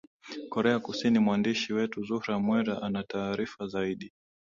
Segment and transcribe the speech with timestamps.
[0.49, 4.13] korea kusini mwandishi wetu zuhra mwera anataarifa zaidi